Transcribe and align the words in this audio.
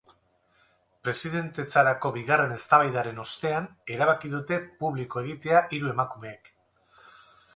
Presidentetzarako 1.07 2.11
bigarren 2.15 2.55
eztabaidaren 2.55 3.21
ostean 3.25 3.69
erabaki 3.97 4.33
dute 4.33 4.59
publiko 4.81 5.23
egitea 5.27 5.63
hiru 5.77 5.93
emakumeek. 5.95 6.53